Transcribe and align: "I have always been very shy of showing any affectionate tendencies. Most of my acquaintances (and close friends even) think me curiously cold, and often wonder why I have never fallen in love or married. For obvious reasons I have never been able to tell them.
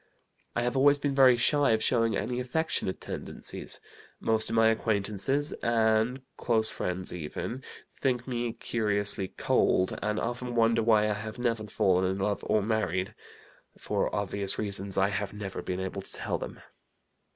"I 0.55 0.63
have 0.63 0.75
always 0.75 0.97
been 0.97 1.13
very 1.13 1.37
shy 1.37 1.73
of 1.73 1.83
showing 1.83 2.17
any 2.17 2.39
affectionate 2.39 2.99
tendencies. 2.99 3.79
Most 4.19 4.49
of 4.49 4.55
my 4.55 4.69
acquaintances 4.69 5.51
(and 5.61 6.23
close 6.37 6.71
friends 6.71 7.13
even) 7.13 7.63
think 7.99 8.27
me 8.27 8.53
curiously 8.53 9.27
cold, 9.27 9.99
and 10.01 10.19
often 10.19 10.55
wonder 10.55 10.81
why 10.81 11.07
I 11.07 11.13
have 11.13 11.37
never 11.37 11.67
fallen 11.67 12.09
in 12.09 12.17
love 12.17 12.43
or 12.47 12.63
married. 12.63 13.13
For 13.77 14.09
obvious 14.15 14.57
reasons 14.57 14.97
I 14.97 15.09
have 15.09 15.33
never 15.33 15.61
been 15.61 15.79
able 15.79 16.01
to 16.01 16.11
tell 16.13 16.39
them. 16.39 16.61